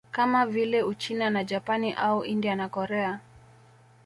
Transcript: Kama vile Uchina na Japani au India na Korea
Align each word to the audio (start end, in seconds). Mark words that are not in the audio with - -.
Kama 0.11 0.45
vile 0.45 0.83
Uchina 0.83 1.29
na 1.29 1.43
Japani 1.43 1.93
au 1.93 2.25
India 2.25 2.55
na 2.55 2.69
Korea 2.69 3.19